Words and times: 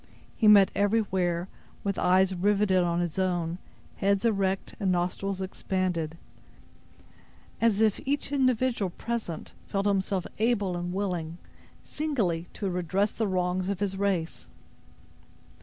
He 0.35 0.47
met 0.47 0.71
everywhere, 0.73 1.47
with 1.83 1.99
eyes 1.99 2.33
riveted 2.33 2.81
on 2.81 3.01
his 3.01 3.19
own, 3.19 3.59
heads 3.97 4.25
erect 4.25 4.73
and 4.79 4.91
nostrils 4.91 5.43
expanded, 5.43 6.17
as 7.61 7.81
if 7.81 7.99
each 8.03 8.31
individual 8.31 8.89
present 8.89 9.51
felt 9.67 9.85
himself 9.85 10.25
able 10.39 10.75
and 10.75 10.91
willing, 10.91 11.37
singly, 11.83 12.47
to 12.53 12.67
redress 12.67 13.11
the 13.11 13.27
wrongs 13.27 13.69
of 13.69 13.79
his 13.79 13.95
race. 13.95 14.47